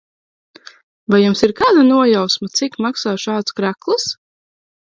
Vai 1.15 1.19
jums 1.25 1.43
ir 1.47 1.53
kāda 1.59 1.83
nojausma, 1.91 2.51
cik 2.61 2.81
maksā 2.87 3.15
šāds 3.27 3.57
krekls? 3.61 4.09